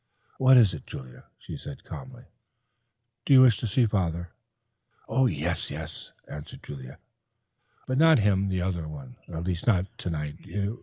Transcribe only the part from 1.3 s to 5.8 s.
she said calmly. "Do you wish to see father?" "Oh, yes,